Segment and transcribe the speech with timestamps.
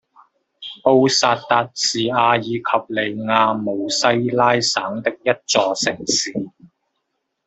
[0.83, 2.57] 布萨达是阿尔及
[2.87, 6.31] 利亚姆西拉省的一座城市。